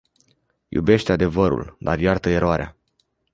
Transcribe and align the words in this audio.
Iubește 0.67 1.11
adevărul, 1.11 1.75
dar 1.79 1.99
iartă 1.99 2.29
eroarea. 2.29 2.77